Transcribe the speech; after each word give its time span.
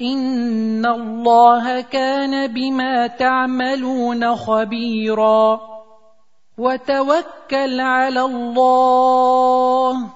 ان 0.00 0.86
الله 0.86 1.80
كان 1.80 2.46
بما 2.52 3.06
تعملون 3.06 4.36
خبيرا 4.36 5.60
وتوكل 6.58 7.80
على 7.80 8.20
الله 8.20 10.10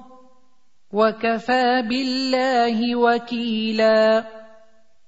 وكفى 0.92 1.82
بالله 1.88 2.96
وكيلا 2.96 4.24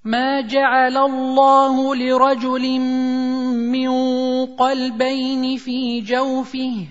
ما 0.05 0.41
جعل 0.41 0.97
الله 0.97 1.95
لرجل 1.95 2.81
من 3.73 3.91
قلبين 4.47 5.57
في 5.57 6.01
جوفه 6.01 6.87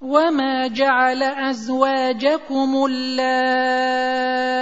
وما 0.00 0.66
جعل 0.68 1.22
ازواجكم 1.22 2.84
اللائي 2.86 4.61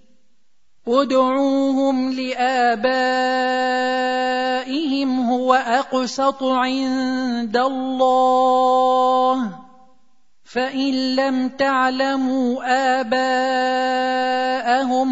ادعوهم 0.87 2.11
لآبائهم 2.11 2.79
هو 5.29 5.53
أقسط 5.53 6.43
عند 6.43 7.57
الله. 7.57 8.31
فإن 10.51 11.15
لم 11.15 11.49
تعلموا 11.49 12.59
آباءهم 13.01 14.01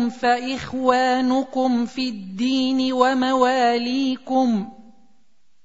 فإخوانكم 0.10 1.86
في 1.86 2.10
الدين 2.10 2.94
ومواليكم 2.94 4.70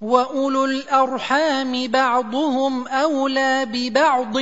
واولو 0.00 0.64
الارحام 0.64 1.86
بعضهم 1.88 2.88
اولى 2.88 3.66
ببعض 3.72 4.36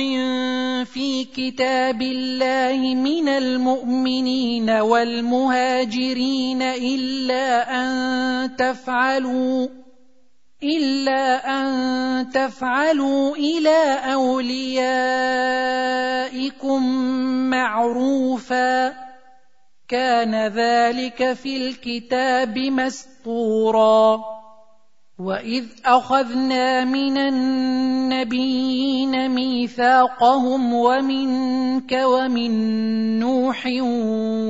في 0.85 1.25
كتاب 1.35 2.01
الله 2.01 2.95
من 2.95 3.29
المؤمنين 3.29 4.69
والمهاجرين 4.69 6.61
الا 6.61 7.71
ان 7.81 8.55
تفعلوا 8.55 9.67
الا 10.63 11.49
ان 11.59 12.29
تفعلوا 12.29 13.35
إلى 13.35 13.99
اوليائكم 14.13 14.73
معروفا 17.49 18.93
كان 19.87 20.47
ذلك 20.47 21.33
في 21.33 21.57
الكتاب 21.57 22.57
مسطورا 22.57 24.34
واذ 25.19 25.65
اخذنا 25.85 26.83
من 26.85 27.17
النبيين 27.17 28.75
ميثاقهم 29.31 30.73
ومنك 30.73 31.91
ومن 31.91 32.51
نوح 33.19 33.65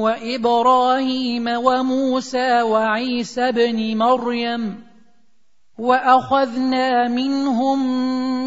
وابراهيم 0.02 1.48
وموسى 1.48 2.62
وعيسى 2.62 3.50
ابن 3.50 3.98
مريم 3.98 4.84
واخذنا 5.78 7.08
منهم 7.08 7.80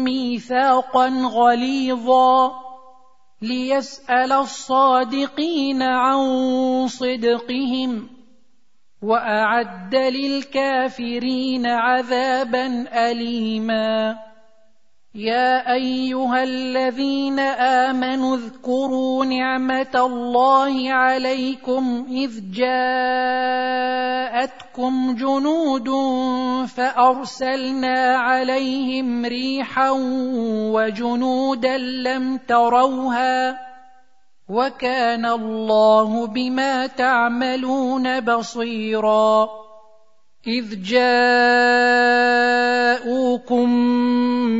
ميثاقا 0.03 1.07
غليظا 1.07 2.51
ليسال 3.41 4.31
الصادقين 4.31 5.81
عن 5.81 6.19
صدقهم 6.87 8.18
وأعد 9.01 9.95
للكافرين 9.95 11.67
عذابا 11.67 12.85
أليما. 12.93 14.17
يا 15.15 15.73
أيها 15.73 16.43
الذين 16.43 17.39
آمنوا 17.89 18.35
اذكروا 18.35 19.25
نعمة 19.25 19.95
الله 19.95 20.93
عليكم 20.93 22.05
إذ 22.09 22.51
جاءتكم 22.51 22.75
جنود 25.15 25.89
فأرسلنا 26.67 28.17
عليهم 28.17 29.25
ريحا 29.25 29.89
وجنودا 30.73 31.77
لم 31.77 32.37
تروها 32.37 33.68
وكان 34.49 35.25
الله 35.25 36.27
بما 36.27 36.87
تعملون 36.87 38.19
بصيرا. 38.19 39.49
إذ 40.47 40.81
جاءوكم 40.83 42.09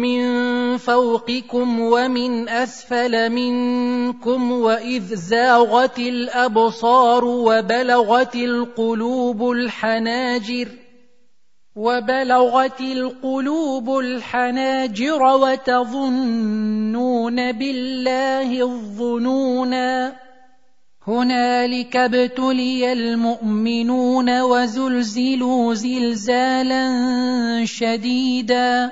من 0.02 0.78
فوقكم 0.78 1.80
ومن 1.80 2.50
أسفل 2.50 3.30
منكم 3.30 4.52
وإذ 4.52 5.16
زاغت 5.16 6.00
الأبصار 6.00 7.26
وبلغت 7.26 8.36
القلوب 8.36 9.52
الحناجر 9.52 10.68
وبلغت 11.76 12.82
القلوب 12.82 14.00
الحناجر 14.00 15.24
وتظنون 15.24 16.72
بالله 17.52 18.62
الظنونا 18.62 20.16
هنالك 21.08 21.96
ابتلي 21.96 22.94
المؤمنون 22.94 24.42
وزلزلوا 24.42 25.74
زلزالا 25.74 26.86
شديدا 27.66 28.92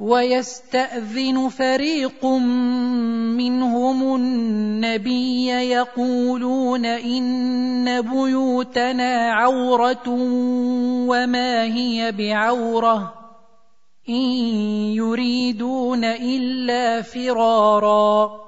ويستأذن 0.00 1.48
فريق 1.48 2.24
منهم 3.34 4.14
النبي 4.14 5.46
يقولون 5.46 6.86
إن 6.86 8.00
بيوتنا 8.02 9.32
عورة 9.32 10.08
وما 11.08 11.64
هي 11.64 12.12
بعورة 12.12 13.14
إن 14.08 14.24
يريدون 14.94 16.04
إلا 16.04 17.02
فرارا 17.02 18.47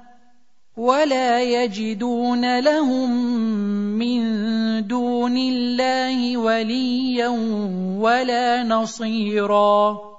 ولا 0.77 1.41
يجدون 1.43 2.59
لهم 2.59 3.11
من 3.99 4.21
دون 4.87 5.37
الله 5.37 6.37
وليا 6.37 7.27
ولا 7.99 8.63
نصيرا 8.63 10.11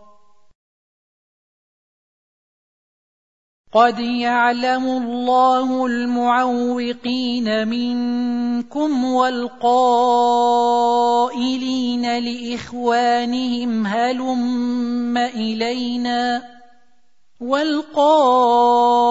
قد 3.72 3.99
يعلم 4.00 4.84
الله 4.84 5.87
المعوقين 5.87 7.69
منكم 7.69 9.05
والقائلين 9.05 9.78
لاخوانهم 12.19 13.87
هلم 13.87 15.16
الينا 15.16 16.43
والقائلين 17.43 19.03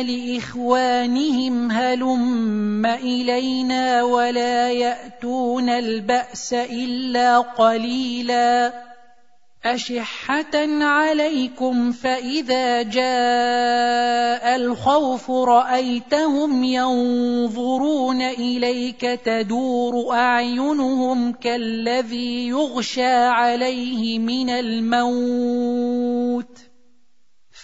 لإخوانهم 0.00 1.70
هلم 1.70 2.86
إلينا 2.86 4.02
ولا 4.02 4.70
يأتون 4.70 5.68
البأس 5.68 6.52
إلا 6.52 7.38
قليلا 7.38 8.72
أشحة 9.64 10.84
عليكم 10.84 11.92
فإذا 11.92 12.82
جاء 12.82 14.56
الخوف 14.56 15.30
رأيتهم 15.30 16.64
ينظرون 16.64 18.22
إليك 18.22 19.00
تدور 19.00 20.12
أعينهم 20.12 21.32
كالذي 21.32 22.48
يغشى 22.48 23.14
عليه 23.14 24.18
من 24.18 24.50
الموت 24.50 26.65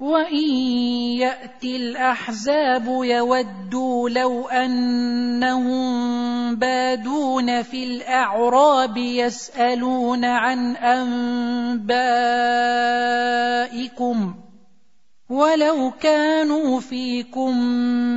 وان 0.00 0.36
ياتي 1.20 1.76
الاحزاب 1.76 2.86
يودوا 2.86 4.10
لو 4.10 4.48
انهم 4.48 5.90
بادون 6.56 7.62
في 7.62 7.84
الاعراب 7.84 8.96
يسالون 8.96 10.24
عن 10.24 10.76
انبائكم 10.76 11.54
ولو 15.30 15.92
كانوا 16.00 16.80
فيكم 16.80 17.58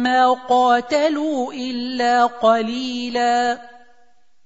ما 0.03 0.33
قاتلوا 0.33 1.53
الا 1.53 2.25
قليلا 2.25 3.72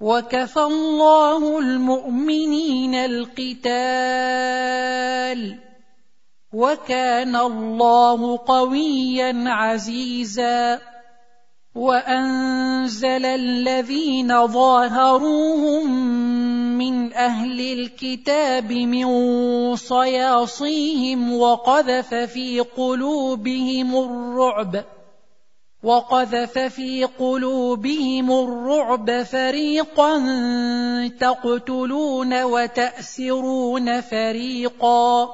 وكفى 0.00 0.60
الله 0.60 1.58
المؤمنين 1.58 2.94
القتال 2.94 3.74
وكان 6.52 7.36
الله 7.36 8.38
قويا 8.46 9.44
عزيزا 9.46 10.80
وأنزل 11.74 13.26
الذين 13.26 14.46
ظاهروهم 14.46 15.90
من 16.78 17.12
أهل 17.12 17.60
الكتاب 17.60 18.72
من 18.72 19.06
صياصيهم 19.76 21.38
وقذف 21.38 22.14
في 22.14 22.60
قلوبهم 22.60 23.96
الرعب 23.96 24.84
وقذف 25.84 26.58
في 26.58 27.04
قلوبهم 27.04 28.30
الرعب 28.30 29.22
فريقا 29.22 30.22
تقتلون 31.20 32.42
وتأسرون 32.42 34.00
فريقا 34.00 35.28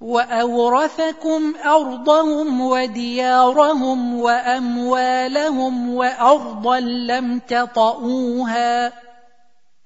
وأورثكم 0.00 1.54
أرضهم 1.64 2.60
وديارهم 2.60 4.20
وأموالهم 4.20 5.94
وأرضا 5.94 6.80
لم 6.80 7.38
تطئوها 7.38 8.92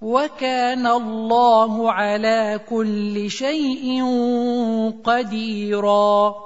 وكان 0.03 0.87
الله 0.87 1.93
على 1.93 2.61
كل 2.71 3.31
شيء 3.31 4.05
قديرا 5.05 6.46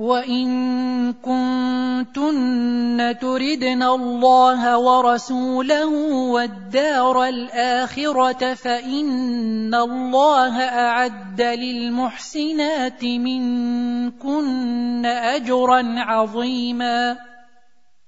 وان 0.00 1.12
كنتن 1.12 3.14
تردن 3.20 3.82
الله 3.82 4.78
ورسوله 4.78 5.86
والدار 6.32 7.24
الاخره 7.24 8.54
فان 8.54 9.74
الله 9.74 10.60
اعد 10.60 11.42
للمحسنات 11.42 13.04
منكن 13.04 15.06
اجرا 15.06 15.94
عظيما 15.96 17.29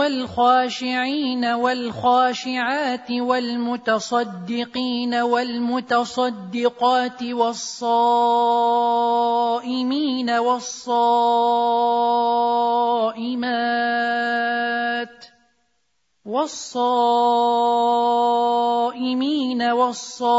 والخاشعين 0.00 1.44
والخاشعات 1.44 3.10
والمتصدقين 3.10 5.14
والمتصدقات 5.14 7.22
والصائمين 7.22 8.70
والصائمات 10.30 10.90
والصائمين 16.30 17.90
والصائمات 19.62 20.30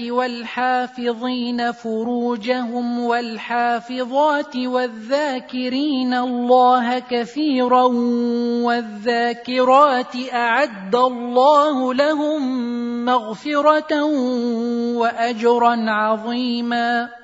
والحافظين 0.00 1.72
فروجهم 1.72 3.00
والحافظات 3.00 4.56
والذاكرين 4.56 6.14
الله 6.14 6.98
كثيرا 6.98 7.82
والذاكرات 8.66 10.16
أعد 10.32 10.96
الله 10.96 11.94
لهم 11.94 12.64
مغفرة 13.04 14.02
واجرا 14.94 15.90
عظيما 15.90 17.23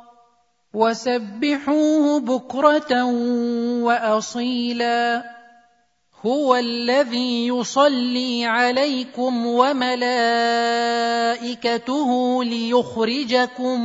وسبحوه 0.73 2.19
بكرة 2.19 3.03
وأصيلا. 3.83 5.23
هو 6.25 6.55
الذي 6.55 7.47
يصلي 7.47 8.45
عليكم 8.45 9.45
وملائكته 9.45 10.43
ليخرجكم 12.43 13.81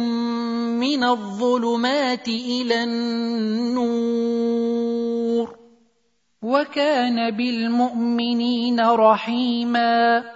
من 0.81 1.05
الظلمات 1.05 2.29
إلى 2.29 2.85
النور. 2.85 4.17
وكان 6.43 7.31
بالمؤمنين 7.31 8.81
رحيما. 8.81 10.36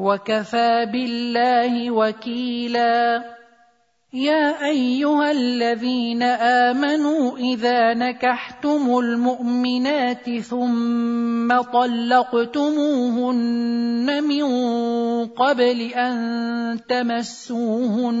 وكفى 0.00 0.86
بالله 0.92 1.90
وكيلا. 1.90 3.24
يا 4.12 4.64
أيها 4.66 5.30
الذين 5.30 6.22
آمنوا 6.22 7.38
إذا 7.38 7.94
نكحتم 7.94 8.98
المؤمنات 8.98 10.38
ثم 10.38 11.60
طلقتموهن 11.60 13.04
من 14.24 14.46
قبل 15.26 15.80
أن 15.80 16.80
تمسوهن 16.88 18.20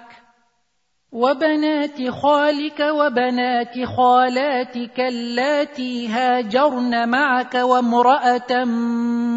وبنات 1.11 2.09
خالك 2.09 2.79
وبنات 2.79 3.83
خالاتك 3.97 4.99
اللاتي 4.99 6.07
هاجرن 6.07 7.09
معك 7.09 7.53
وامرأة 7.55 8.63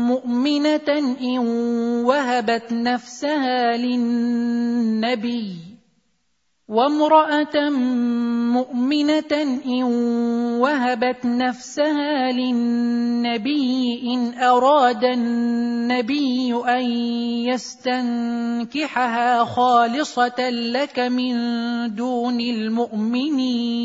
مؤمنة 0.06 0.88
إن 1.20 1.38
وهبت 2.06 2.72
نفسها 2.72 3.76
للنبي. 3.76 5.73
وامرأة 6.68 7.70
مؤمنة 8.56 9.60
إن 9.66 9.82
وهبت 10.64 11.26
نفسها 11.26 12.32
للنبي 12.32 14.02
إن 14.14 14.34
أراد 14.38 15.04
النبي 15.04 16.54
أن 16.54 16.82
يستنكحها 17.52 19.44
خالصة 19.44 20.50
لك 20.50 20.98
من 20.98 21.34
دون 21.94 22.40
المؤمنين. 22.40 23.84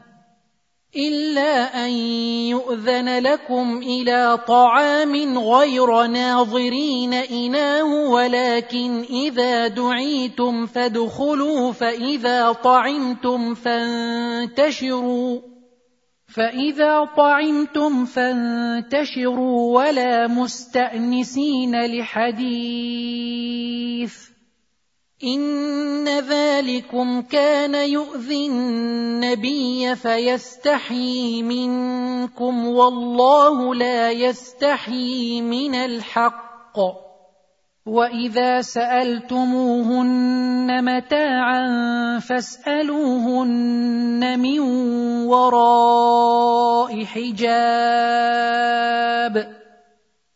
إلا 0.95 1.85
أن 1.85 1.89
يؤذن 2.51 3.19
لكم 3.19 3.77
إلى 3.77 4.37
طعام 4.47 5.37
غير 5.39 6.05
ناظرين 6.05 7.13
إناه 7.13 8.11
ولكن 8.11 9.01
إذا 9.09 9.67
دعيتم 9.67 10.65
فادخلوا 10.65 11.71
فإذا 11.71 12.51
طعمتم 12.51 13.53
فانتشروا 13.53 15.39
فإذا 16.27 17.05
طعمتم 17.17 18.05
فانتشروا 18.05 19.79
ولا 19.79 20.27
مستأنسين 20.27 21.85
لحديث. 21.85 22.81
ان 25.23 26.07
ذلكم 26.19 27.21
كان 27.21 27.75
يؤذي 27.75 28.47
النبي 28.47 29.95
فيستحيي 29.95 31.43
منكم 31.43 32.67
والله 32.67 33.75
لا 33.75 34.11
يستحيي 34.11 35.41
من 35.41 35.75
الحق 35.75 36.79
واذا 37.85 38.61
سالتموهن 38.61 40.15
متاعا 40.85 41.69
فاسالوهن 42.19 43.59
من 44.39 44.59
وراء 45.29 47.05
حجاب 47.05 48.41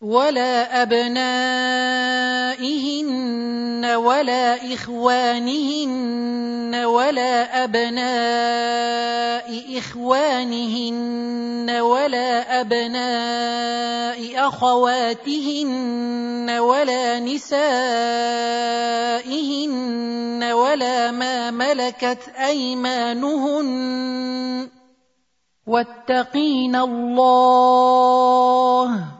ولا 0.00 0.82
ابنائهن 0.82 1.20
ولا 3.84 4.74
اخوانهن 4.74 6.74
ولا 6.74 7.64
ابناء 7.64 9.50
اخوانهن 9.78 11.70
ولا 11.70 12.60
ابناء 12.60 14.48
اخواتهن 14.48 16.50
ولا 16.50 17.20
نسائهن 17.20 17.60
ولا 20.52 21.10
ما 21.10 21.50
ملكت 21.50 22.28
ايمانهن 22.40 23.68
واتقين 25.66 26.76
الله 26.76 29.19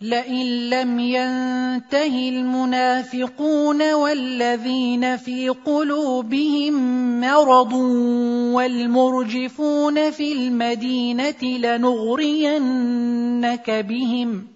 لئن 0.00 0.70
لم 0.70 0.98
ينته 0.98 2.28
المنافقون 2.28 3.92
والذين 3.92 5.16
في 5.16 5.48
قلوبهم 5.48 6.74
مرض 7.20 7.72
والمرجفون 8.52 10.10
في 10.10 10.32
المدينة 10.32 11.42
لنغرينك 11.42 12.60
بهم 13.70 14.46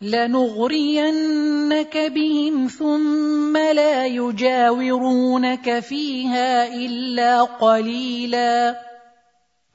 لنغرينك 0.00 1.96
بهم 1.96 2.68
ثم 2.68 3.56
لا 3.56 4.06
يجاورونك 4.06 5.80
فيها 5.80 6.74
إلا 6.74 7.42
قليلا. 7.42 8.76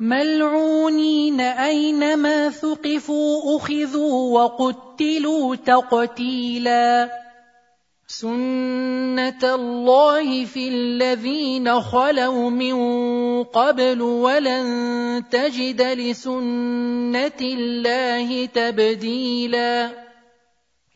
ملعونين 0.01 1.39
أينما 1.41 2.49
ثقفوا 2.49 3.57
أخذوا 3.57 4.39
وقتلوا 4.39 5.55
تقتيلا. 5.55 7.09
سنه 8.07 9.55
الله 9.55 10.45
في 10.45 10.67
الذين 10.67 11.81
خلوا 11.81 12.49
من 12.49 12.77
قبل 13.43 14.01
ولن 14.01 15.23
تجد 15.31 15.81
لسنه 15.81 17.41
الله 17.41 18.45
تبديلا. 18.45 20.10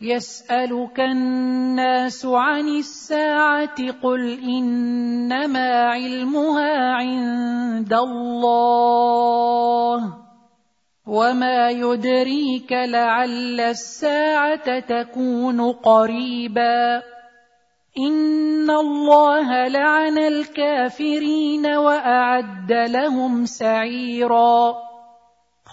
يسألك 0.05 0.99
الناس 0.99 2.25
عن 2.25 2.67
الساعة 2.67 3.91
قل 4.03 4.39
إنما 4.39 5.83
علمها 5.83 6.93
عند 6.93 7.93
الله 7.93 9.35
وما 11.07 11.69
يدريك 11.69 12.71
لعل 12.71 13.59
الساعة 13.59 14.79
تكون 14.79 15.71
قريبا 15.71 17.03
إن 17.97 18.69
الله 18.69 19.67
لعن 19.67 20.17
الكافرين 20.17 21.65
وأعد 21.65 22.71
لهم 22.71 23.45
سعيرا 23.45 24.75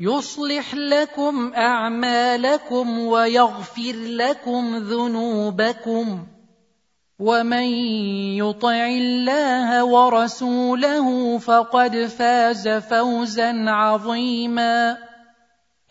يصلح 0.00 0.74
لكم 0.74 1.52
أعمالكم 1.54 2.98
ويغفر 2.98 3.94
لكم 3.96 4.76
ذنوبكم 4.76 6.26
ومن 7.18 7.66
يطع 8.42 8.86
الله 8.86 9.84
ورسوله 9.84 11.38
فقد 11.38 11.96
فاز 11.96 12.68
فوزا 12.68 13.64
عظيما 13.68 14.98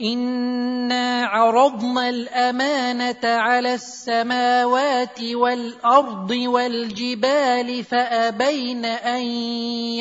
إنا 0.02 1.26
عرضنا 1.26 2.10
الأمانة 2.10 3.24
على 3.24 3.74
السماوات 3.74 5.22
والأرض 5.22 6.32
والجبال 6.32 7.84
فأبين 7.84 8.86
أن 8.86 9.22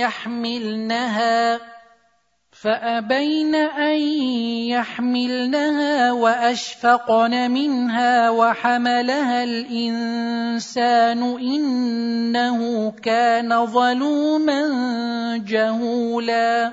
يحملنها 0.02 1.60
فأبين 2.62 3.54
أن 3.54 4.00
يحملنها 4.70 6.12
وأشفقن 6.12 7.50
منها 7.50 8.30
وحملها 8.30 9.44
الإنسان 9.44 11.22
إنه 11.22 12.90
كان 13.02 13.66
ظلوما 13.66 14.62
جهولا. 15.46 16.72